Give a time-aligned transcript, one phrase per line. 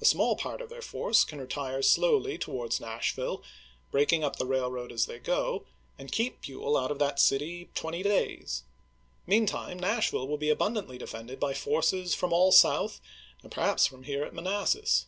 [0.00, 3.42] A small part of their force can retire slowly towards Nashville,
[3.90, 5.66] break ing up the railroad as they go,
[5.98, 8.62] and keep Buell out of that city twenty days.
[9.26, 13.00] Meantime NashviUe will be abun dantly defended by forces from all South
[13.42, 15.06] and perhaps from here at Manassas.